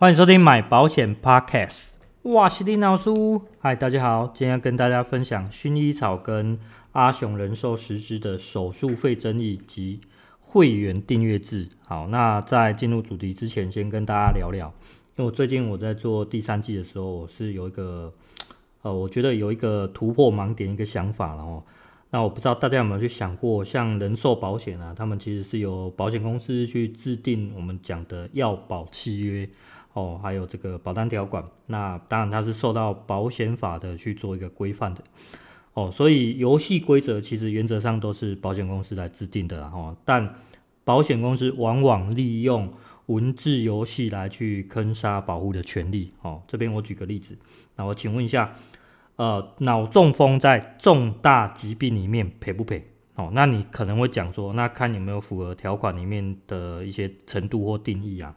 [0.00, 1.90] 欢迎收听买保险 Podcast，
[2.22, 3.10] 我是林老师。
[3.58, 6.58] 嗨，大家好，今天要跟大家分享薰衣草跟
[6.92, 10.00] 阿雄人寿实施的手术费争议及
[10.40, 11.68] 会员订阅制。
[11.86, 14.72] 好，那在进入主题之前，先跟大家聊聊，
[15.16, 18.10] 因为我最近我在做第三季的时候，我是有一个
[18.80, 21.62] 呃，我觉得有一个突破盲点一个想法了哦。
[22.12, 29.46] 那我不知道大家有没有去想过，像人寿保险啊，他们其实是由保险公司去制定我们讲的要保契约。
[29.92, 35.02] 哦，还有这个保单条款，那当然它是受到保险法的去做一个规范的
[35.74, 40.34] 哦，所以游戏规则其实原则上都是保险公司来制定的哦，但
[40.84, 42.72] 保险公司往往利用
[43.06, 46.42] 文字游戏来去坑杀保护的权利哦。
[46.46, 47.36] 这边我举个例子，
[47.76, 48.54] 那我请问一下，
[49.16, 52.86] 呃，脑中风在重大疾病里面赔不赔？
[53.16, 58.34] 哦，那你可能会讲说，那看有没有符合条款里面的一些程度或定义啊？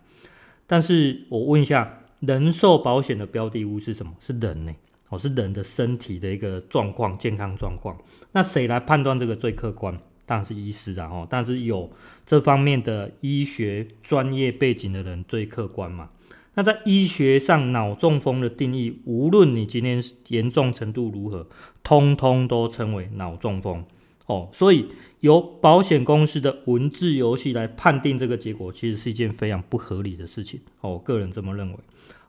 [0.67, 4.13] 但是我问一下，人寿保险的标的物是什么？
[4.19, 4.73] 是人呢、
[5.09, 7.97] 哦，是人的身体的一个状况、健康状况。
[8.31, 9.97] 那谁来判断这个最客观？
[10.25, 11.09] 当然是医师啊！
[11.11, 11.91] 哦，但是有
[12.25, 16.09] 这方面的医学专业背景的人最客观嘛？
[16.53, 21.45] 那在医学上，脑中风的定义，无论你今天严重程度如何，
[21.83, 23.83] 通通都称为脑中风。
[24.25, 24.87] 哦，所以
[25.19, 30.61] 由保险公司的文字游戏来判定这个结果，其实是一件非常不合理的事情。
[30.79, 31.77] 哦，我个人这么认为。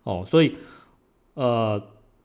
[0.02, 0.56] 哦，所以
[1.34, 1.80] 呃，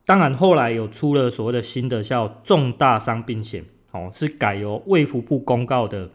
[0.06, 6.10] 当然后来有出了所谓的新的叫重大伤病险，哦，是改由卫福部公告的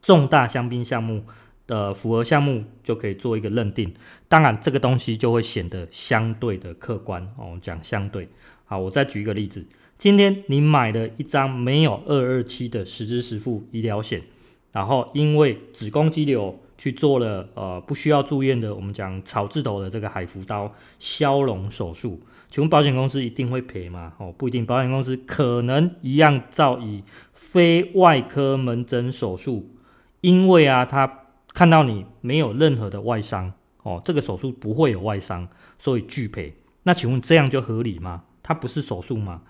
[0.00, 1.24] 重大伤病项目
[1.66, 3.94] 的符合项目就可以做一个认定。
[4.28, 7.22] 当然，这个东西就会显得相对的客观。
[7.38, 8.28] 哦，讲相对。
[8.64, 9.64] 好，我再举一个例子。
[10.02, 14.20] 今天你买了一张没有二二七的实支实付医疗险，
[14.72, 24.12] 然后因为子宫肌瘤去做了呃不需要住院的，我们讲草字头的这个海扶刀消融手术，请问保险公司一定会赔吗？
[24.18, 29.70] 哦，不一定，保险公司可能一样照以非外科门诊手术，
[30.20, 31.20] 因为啊他
[31.54, 33.52] 看到你没有任何的外伤，
[33.84, 35.46] 哦，这个手术不会有外伤，
[35.78, 36.52] 所以拒赔。
[36.82, 38.24] 那请问这样就合理吗？
[38.42, 39.42] 它不是手术吗？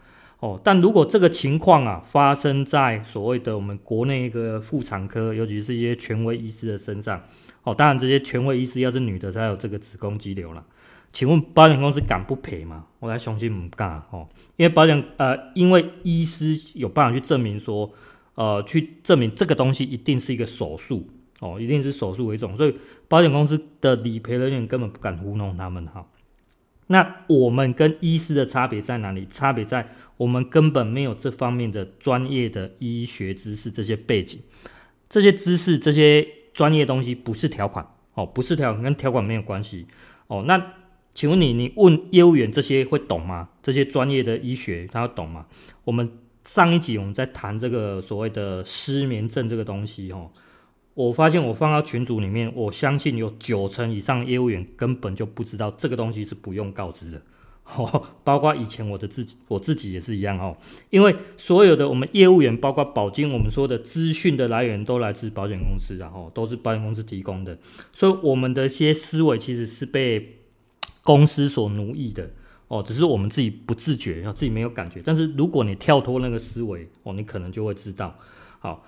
[0.43, 7.23] 哦，但如果这个情况啊发生在所谓的我们国内一个妇产科，尤其是一些权威医师的身上，
[7.63, 10.65] 哦，当然这些权威医师要是女的才有这个子宫肌瘤了，
[11.13, 12.87] 请问保险公司敢不赔吗？
[12.99, 14.27] 我来相信不敢哦，
[14.57, 17.89] 因为保险呃，因为医师有办法去证明说，
[18.35, 22.75] 呃，去证明这个东西一定是一个手术哦，一定是手术为重，所以
[23.07, 26.05] 保险公司的理赔人员根本不敢糊弄他们哈。
[26.93, 29.27] 那我们跟医师的差别在哪里？
[29.31, 29.89] 差别在
[30.19, 34.39] 我们根本没有这方面的专业的医学知识，这些背景、
[35.09, 39.87] 这些知识、这些专业东西不是条款哦，不是条款，跟条款没有关系
[40.27, 40.45] 哦。
[40.47, 40.75] 那
[41.15, 43.49] 请问你，你问业务员这些会懂吗？
[43.63, 45.47] 这些专业的医学他会懂吗？
[45.85, 46.09] 我们
[46.45, 50.31] 上一集我们在谈这个所谓的失眠症这个东西哦。
[50.95, 57.23] 我发现我放到群组里面，我相信有九成以上业务员根本就不知道这个东西是不用告知的，
[57.65, 60.55] 哦，包括以前我的自己，我自己也是一样哦。
[60.91, 67.57] 因为所有的我们业务员，包括保金，我们说的资讯的来源都来自保险公司，然后都是保险公司提供的，
[67.95, 70.41] 所以我们的一些思维其实是被
[71.03, 72.31] 公司所奴役的
[72.69, 75.01] 哦，只是我们自己不自觉，然后自己没有感觉。
[75.03, 78.15] 但是如果你跳脱那个思维哦，你可能就会知道，
[78.59, 78.85] 好。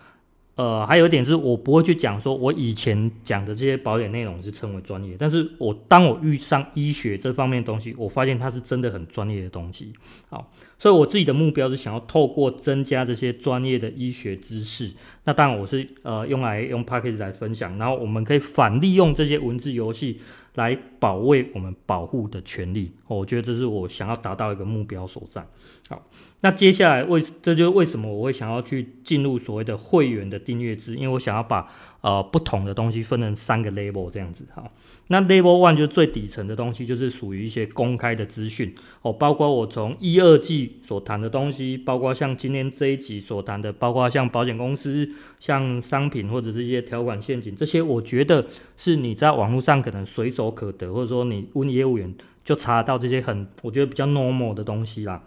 [0.57, 9.93] 呃，还有一点是我不会去讲说，我以前讲的这些保险内容是称为专业，但是我当我遇上医学这方面的东西，我发现它是真的很专业的东西。
[10.29, 14.93] 好，所以我自己的目标是想要透过增加这些专业的医学知识，
[15.25, 20.21] 那当然我是呃用来用 package 来分享，然后我们可以反利用这些文字游戏。
[20.55, 25.45] 来保卫我们保护的权利，我觉得这是我想要达到一个目标所在。
[25.89, 26.07] 好，
[26.41, 31.69] 那接下来为这就是为什么我会想要去进入所谓的会员的订阅制，因为我想要把
[32.01, 34.47] 呃不同的东西分成三个 label 这样子。
[34.55, 34.71] 好，
[35.09, 45.06] 那 level one 就最底层的东西，就是属于一些公开的资讯哦，包括我从一二季所谈的东西，包括像今天这一集所谈的，包括像保险公司、
[45.39, 48.47] 像商品或者是一些条款陷阱，这些我觉得
[48.77, 50.45] 是你在网络上可能随手。
[50.55, 52.15] 可得，或者说你问业务员
[52.45, 55.21] 就查到这些很我觉得比较 normal 的东西啦。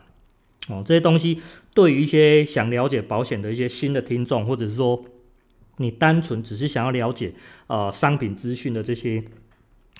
[0.69, 1.41] 哦，这些东西
[1.73, 5.03] 对于一些想了解保险的一些新的听众，或者是说
[5.77, 7.33] 你单纯只是想要了解
[7.67, 9.21] 呃商品资讯的这些，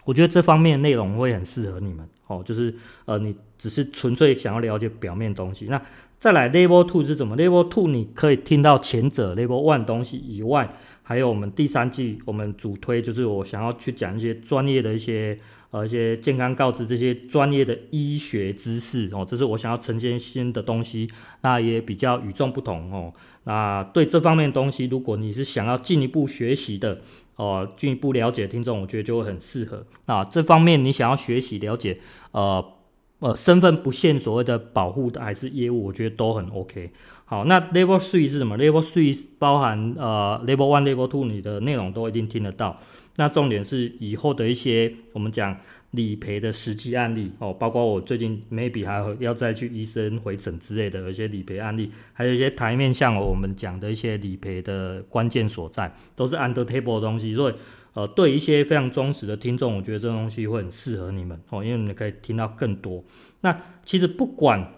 [0.08, 2.08] 我觉得这方面内容会很适合你们。
[2.28, 2.74] 哦，就是
[3.06, 5.66] 呃你只是纯粹想要了解表面东西。
[5.66, 5.82] 那
[6.18, 10.74] 再来 Level Two 是什么？Level Two 你可以听到前者 Level One 东西以外。
[11.04, 15.40] 还有我们第三季我们主推就是我想要去讲一些专业的一些
[15.72, 21.10] 呃一些健康告知这些专业的医学知识哦，这是我想要呈现新的东西，
[21.44, 23.14] 那也比较与众不同哦。
[23.46, 27.00] 那对这方面东西，如果你是想要进一步学习的
[27.38, 29.86] 哦，进一步了解听众，我觉得就会很适合。
[30.06, 31.98] 那这方面你想要学习了解
[32.32, 32.74] 呃。
[33.20, 36.92] 呃，身份不限所谓的保护的还是业务，我觉得都很 OK。
[37.26, 42.80] 好，那 Level Three 是什么？Level Three 包含呃 Level One、Level Two，你的内容都一定听得到。
[43.16, 45.58] 那重点是以后的一些我们讲
[45.92, 57.54] 理赔的实际案例哦，包括我最近 maybe 还要再去医生回诊之类的有一些理赔案例，还有一些台面像我们讲的一些理赔的关键所在，都是 under table 的东西，所以。
[57.94, 63.04] 呃，对一些非常忠实的听众，我觉得这东西会很适合你们哦，因为你可以听到更多。
[63.42, 64.72] 那其实不管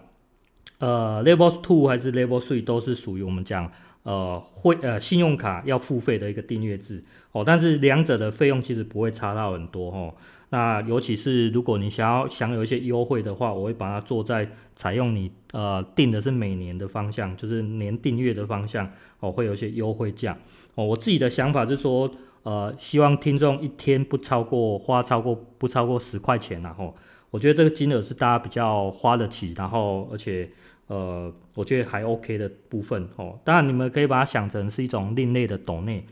[0.78, 3.70] 呃 Level Two 还是 Level Three，都是属于我们讲
[4.04, 10.14] 呃会呃信用卡要付费的一个订阅制哦，但是两者的费用其实不会差到很多哦。
[10.50, 20.36] 那尤其是如果你想要享有一些优惠的话，我会把它做在采用你呃定的是每年的方向，就是年订阅的方向哦，会有一些优惠价
[20.74, 20.84] 哦。
[20.84, 22.10] 我自己的想法是说。
[22.42, 26.96] 呃，希望听众一天不超过花超过不超过十块钱，然后
[27.30, 30.50] 我觉得这个金额是大家比较花得起，然后而且
[30.86, 33.38] 呃，我觉得还 OK 的部分哦。
[33.44, 36.02] 当然你们可以把它想成是一种另类的抖内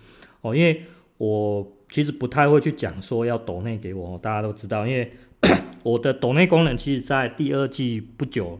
[0.42, 0.82] 哦，因为
[1.18, 5.12] 我其实不太会去讲说要抖内给我，大家都知道，因为
[5.84, 8.58] 我的抖内功能其实在第二季不久。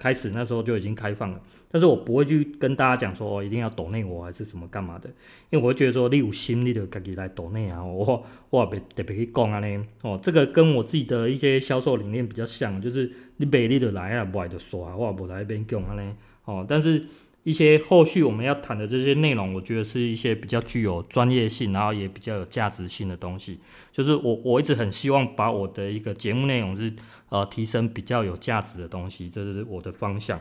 [0.00, 5.08] 开始那时候就已经开放了，但是我不会去跟大家讲说哦，一定要抖内我还是什么干嘛的，
[5.50, 17.04] 因为我会觉得说你有心你就自己来抖内啊，我我也别特别去讲啊呢，哦，这个跟我自己的一些销售理念比较像，就是你买你就来啊，不来就刷，我也不来边讲啊呢，哦，但是。
[17.48, 23.58] 一些后续我们要谈的这些内容，我觉得是一些比较具有专业性，然后也比较有价值性的东西。
[23.90, 26.92] 就是我我一直很希望把我的一个节目内容是
[27.30, 30.38] 呃提升比较有价值的东西，这是我的方向。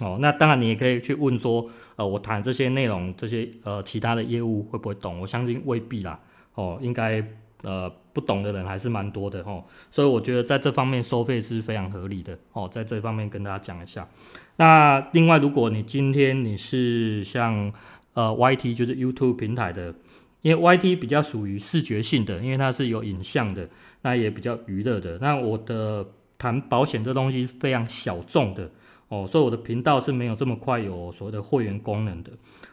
[0.00, 5.20] 哦，那当然你也可以去问说，呃，我谈这些内容，这些呃其他的业务会不会懂？
[5.20, 6.18] 我相信未必啦。
[6.54, 7.24] 哦，应该
[7.62, 9.64] 呃不懂的人还是蛮多的哦。
[9.90, 12.38] 所以我觉得在这方面收费是非常合理的。
[12.52, 14.08] 哦，在这方面跟大家讲一下。
[14.56, 17.72] 那另外，如果你今天你是像
[18.14, 19.94] 呃 YT 就是 YouTube 平台的，
[20.42, 23.68] 因为 YT 比较属于视觉性的，因为它是有影像的，
[24.02, 25.18] 那也比较娱乐的。
[25.18, 26.06] 那我的
[26.36, 28.70] 谈保险这东西非常小众的
[29.08, 32.32] 哦，所以我的频道是没有这么快有所谓的会员功能的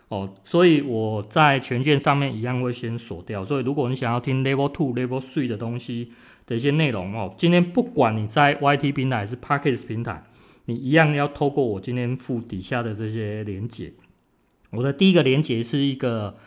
[0.10, 3.44] 哦，所以我在权健上面一样会先锁掉。
[3.44, 6.12] 所以如果你想要听 Level Two、Level Three 的东西
[6.46, 10.24] 的一些内容哦，今天不管你在 YT 平台还是 Podcast 平台。
[10.68, 13.94] 你一样要透过我今天附底下的这些连结，
[14.72, 16.38] 我的第一个连结是一个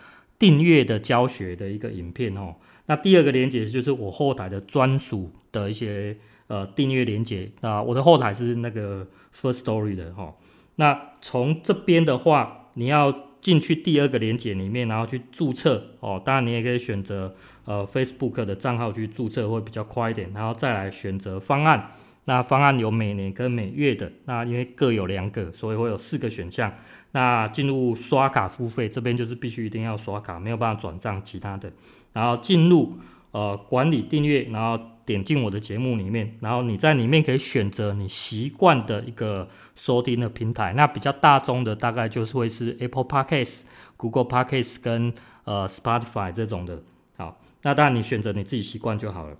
[0.40, 2.56] 订阅的教学的一个影片哦，
[2.86, 6.16] 那第二个连结就是我后台的专属的一些
[6.48, 10.34] 呃订阅连接啊，我的后台是那个 First Story 的哈，
[10.76, 17.34] 那从这边的话，你要进去第二个连接里面，然后去注册哦，当然你也可以选择
[17.64, 21.92] 呃 Facebook 的账号去注册会比较快一点，然后再来选择方案。
[22.24, 26.70] 那方案有每年跟每月的，那因为各有两个，所以会有四个选项。
[27.12, 31.72] 那进入刷卡付费这边就是必须一定要刷卡，没有办法转账其他的。
[32.12, 32.98] 然后进入
[33.30, 34.78] 呃管理订阅，然后
[35.08, 40.74] 点进我的节目里面，然后你在里面可以选择你习惯的一个收听的平台。
[40.74, 43.60] 那比较大众的大概就是会是 Apple Podcasts、
[43.96, 46.82] Google Podcasts 跟呃 Spotify 这种的。
[47.16, 49.34] 好，那当然你选择你自己习惯就好了。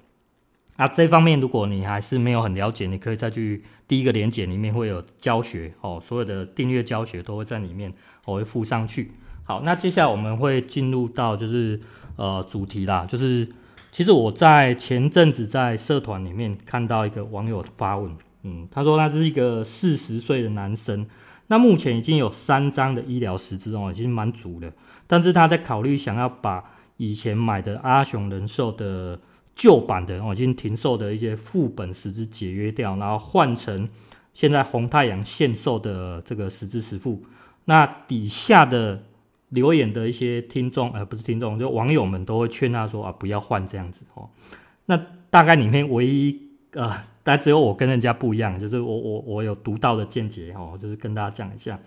[0.80, 7.92] 那、这方面，如果你还是没有很了解，你可以再去第一个连结里面会有教学哦，所有的订阅教学都会在里面，
[8.24, 9.10] 我会附上去。
[9.44, 11.80] 好，那接下来我们会进入到就是
[12.16, 13.48] 呃主题啦，就是
[13.90, 18.10] 其实我在前阵子在社团里面看到一个网友发问，
[18.42, 21.06] 嗯，他说他是一个四十岁的男生，
[21.48, 24.72] 那目前已经有三张的医疗实支哦，已经蛮足了，
[25.06, 26.64] 但是他在考虑想要把
[26.96, 29.18] 以前买的阿雄人寿的。
[29.60, 33.84] 旧版的我已经停售的一些副本实支解约掉，然后换成
[34.32, 37.24] 现在红太阳限售的这个实支实付。
[37.64, 39.02] 那底下的
[39.50, 44.28] 留言的一些听众，呃，不是听众，就网友们都会劝他说啊，不要换这样子哦。
[44.86, 45.00] 那
[45.30, 46.40] 大概里面唯一
[46.72, 51.78] 呃，但只有我跟人家不一样，就是我我我有独到的见解哦，就是跟大家讲一下。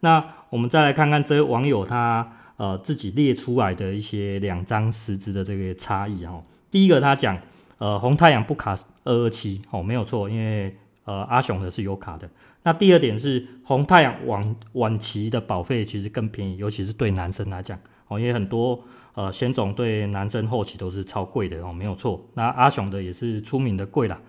[0.00, 6.42] 那我们再来看看这位网友他呃自己列出来的一些两张实支的这个差异哦。
[6.70, 7.38] 第一个他讲，
[7.78, 12.28] 呃，红太阳不卡二二七哦，没有错，因为呃阿雄的是有卡的。
[12.62, 18.82] 那第二点是红太阳晚晚期的保费其实更便宜，尤其是对男生来讲哦，因为很多
[19.14, 22.26] 呃险种对男生后期都是超贵的哦，没有错。
[22.34, 24.20] 那阿雄的也是出名的贵啦。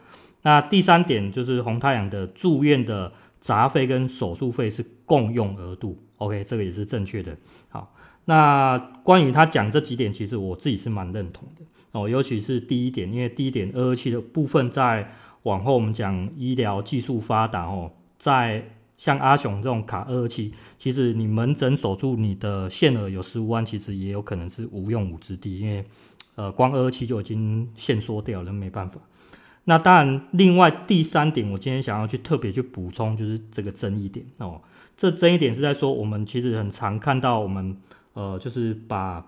[0.42, 7.36] 那第三点就是红太阳的住院的杂费跟手术费是共用额度，OK，这个也是正确的。
[7.70, 7.94] 好，
[8.26, 11.64] 那关于他讲这几点，其实我自己是蛮认同的
[11.94, 15.10] 哦，尤其是第一点，因为第一点二二七的部分，在
[15.46, 18.64] 往后我们讲医疗技术发达哦，在
[18.98, 25.86] 像阿雄这种卡二二七，其实你门诊手术你的限额有十五万，其实也有可能是无用武之地，因为
[26.36, 29.00] 呃光二二七就已经限缩掉了，没办法。
[29.66, 34.62] 那当然，另外第三点，我今天想要去特别去补充，就是这个争议点哦。
[34.98, 37.76] 这争议点是在说，我们其实很常看到，我们
[38.14, 39.26] 呃，就是把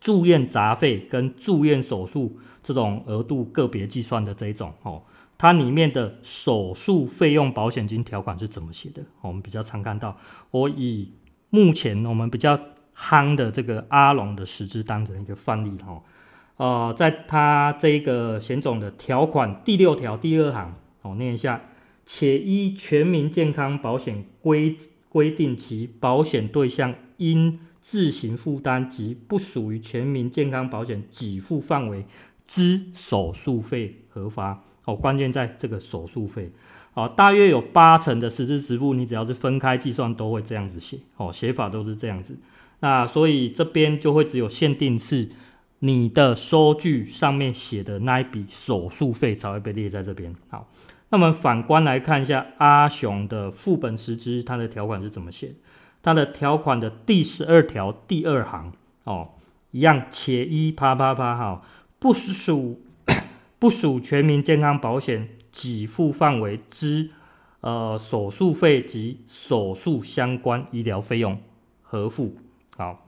[0.00, 5.02] 住院杂费跟住院手术这种额度个别计算的这一种哦，
[5.40, 9.02] 它里面的手术费用保险金条款是怎么写的？
[9.22, 10.14] 我们比较常看到，
[10.50, 11.14] 我以
[11.48, 12.60] 目前我们比较
[12.94, 16.02] 夯的这个阿龙的实支当成一个范例哈。
[16.58, 21.62] 呃，在它这个险种的条款第六条第二行，我、念一下，
[22.04, 24.76] 且依全民健康保险规
[25.08, 32.04] 规定，其保险对象应自行负担及不属于全民健康保险给付范围
[32.46, 34.64] 之手术费合法。
[34.84, 36.50] 哦，关键在这个手术费。
[36.94, 40.98] 哦，大约有八成的实质支付，你只要是分开计算，都会这样子写。
[41.16, 42.36] 哦，写法都是这样子。
[42.80, 45.28] 那所以这边就会只有限定是。
[45.82, 50.36] 你的收据上面写的那一笔手术费才会被列在这边。
[50.50, 50.70] 好，
[51.08, 55.54] 那么反观来看一下阿雄的副本实支，它的条款是怎么写？
[56.02, 58.70] 它的条款的第十二条第二行
[59.04, 59.30] 哦，
[59.70, 61.62] 一样，且一啪啪啪哈，
[61.98, 62.78] 不属
[63.60, 67.10] 不属全民健康保险给付范围之
[67.60, 71.40] 呃手术费及手术相关医疗费用
[71.82, 72.36] 核付。
[72.76, 73.06] 好。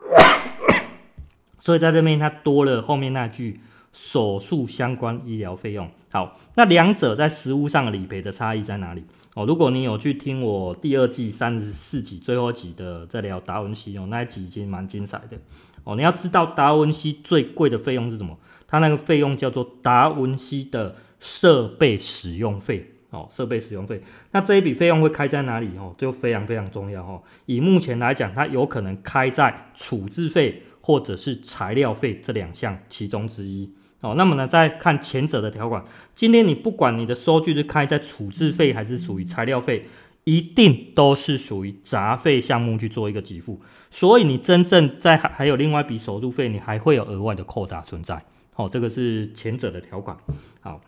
[1.60, 3.60] 所以在这边，它多了后面那句
[3.92, 5.88] 手术相关医疗费用。
[6.10, 9.04] 好，那两者在实务上理赔的差异在哪里？
[9.36, 15.38] 哦，如果你有去听我第二季三十四集最后一集的在聊达文西哦，那一集已经蛮精彩的
[15.84, 15.96] 哦。
[15.96, 18.38] 你要知道达文西最贵的费用是什么？
[18.66, 24.02] 它那个费用叫做达文西的设备使用费哦，设备使用费。
[24.30, 25.70] 那这一笔费用会开在哪里？
[25.78, 27.22] 哦，就非常非常重要哦。
[27.46, 30.62] 以目前来讲，它有可能开在处置费。
[30.84, 39.86] 或者是材料费这两项其中之一哦，那么呢，再看前者的条款，今天你不管你的收据是开在处置费还是属于材料费，
[40.24, 43.60] 一定都是属于杂费项目去做一个给付，
[43.90, 48.24] 所以你真正在还还有另外一笔手术费，你还会有额外的扣打存在。
[48.54, 50.16] 哦，这个是前者的条款。
[50.60, 50.80] 好，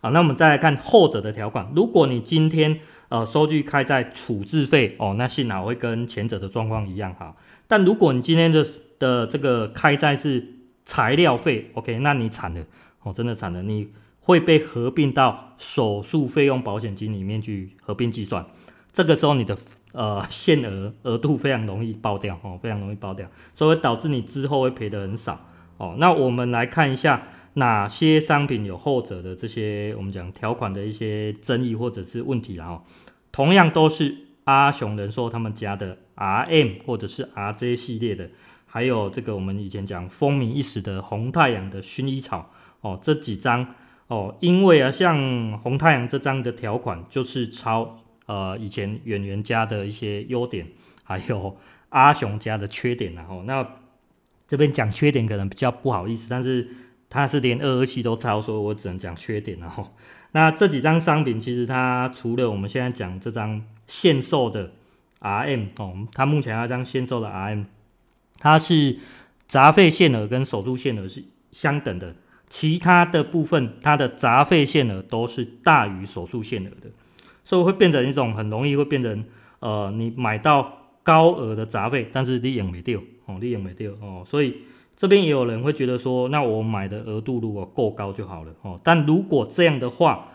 [0.00, 7.34] 好，那我们再来看后者的条款，如果你今天呃收据开在处置费哦，那幸好会跟前者的状况一样哈，
[7.66, 8.66] 但如果你今天的
[8.98, 10.46] 的这个开在是
[10.84, 12.62] 材料费，OK，那你惨了。
[13.02, 13.88] 哦，真的惨了，你
[14.24, 18.44] 会被合并到手术费用保险金里面去合并计算，
[18.92, 19.56] 这个时候你的
[19.92, 25.38] 呃限额额度非常容易爆掉哦，非常容易爆掉，所以会导致你之后会赔得很少
[25.76, 25.94] 哦。
[25.98, 27.22] 那我们来看一下
[27.54, 32.82] 哪些商品有后者的这些我们讲条款的一些争议或者是问题啦哦，
[33.30, 38.30] 同样都是阿雄人寿他们家的 RM 或者是 RJ 系列的。
[38.66, 42.50] 还有这个，我们以前讲风靡一时的红太阳的薰衣草
[42.80, 43.64] 哦，这几张
[44.06, 50.66] 哦，因为啊，像红太阳这张的条款就是抄呃以前远源家的一些优点，
[51.02, 51.56] 还有
[51.88, 53.66] 阿雄家的缺点然后、那
[54.46, 56.68] 这边讲缺点可能比较不好意思，但是
[57.08, 59.94] 他是连二二七都抄，所以我只能讲缺点然后、
[60.32, 64.72] 那这几张商品其实它除了我们现在讲这张限售的
[65.20, 67.64] RM 哦，它目前那张限售的 RM。
[68.40, 68.98] 它是
[69.46, 72.14] 杂费限额跟手术限额是相等的，
[72.56, 76.88] 其他的部分它的杂费限额都是大于手术限额的，
[77.44, 79.24] 所以会变成一种很容易会变成
[79.58, 84.58] 呃，你买到高额的杂费，但是你用没掉哦，你用没掉哦，所以
[84.96, 90.28] 这边也有人会觉得说，那我买的额度如果够高就好了哦，但如果这样的话，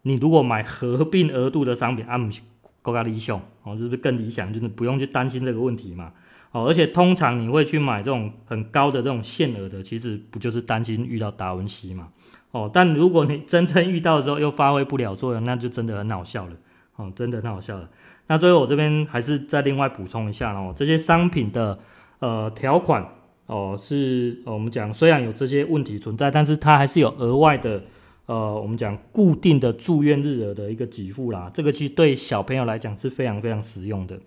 [0.00, 2.40] 你如果买合并额度的商品，啊不是
[2.80, 4.50] 更加理想哦，是不是更理想？
[4.50, 6.14] 就是不用去担心这个问题嘛。
[6.50, 12.08] 哦，而且通常你会去买这种很高的这种限额的，其实不就是担心遇到达文西嘛？
[12.50, 16.52] 哦，但如果你 真正遇到的时候又发挥不了作用，那就真的很好笑了。
[16.96, 17.88] 哦，真的很好笑了。
[18.26, 21.78] 那最后我这边还是再另外补充一下哦，这些商品的
[22.18, 23.06] 呃条款
[23.46, 27.82] 哦是、哦、我们讲虽然有这些问题存在，但是它还是有额外的
[28.26, 31.50] 呃我们讲固定的住院日额的一个给付啦。
[31.54, 34.18] 这个其实对小朋友来讲是非常非常实用的。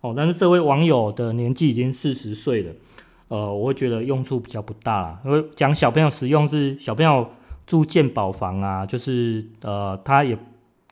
[0.00, 2.72] 哦，但是这位网友的年纪已经四十岁了，
[3.28, 5.20] 呃，我会觉得用处比较不大啦。
[5.24, 7.28] 因为讲小朋友使用是小朋友
[7.66, 10.36] 住健保房啊，就是呃，他也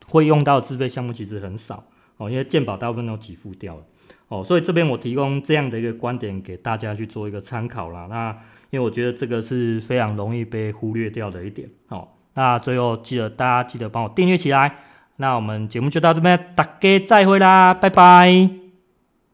[0.05, 1.83] 会用到自费项目其实很少
[2.17, 3.81] 哦，因为健保大部分都给付掉了
[4.27, 8.07] 哦，所以这边我提供这样的一个观点给大家去做一个参考啦。
[8.09, 8.29] 那
[8.69, 12.07] 因为我觉得这个是非常容易被忽略掉的一点哦。
[12.35, 14.71] 那最后记得大家记得帮我订阅起来。
[15.15, 18.58] 那我们节目就到这边，大家再会啦，拜拜。